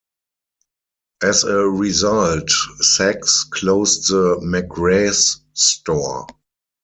As 1.21 1.43
a 1.43 1.59
result, 1.63 2.49
Saks 2.81 3.47
closed 3.51 4.07
the 4.09 4.39
McRae's 4.41 5.39
store. 5.53 6.25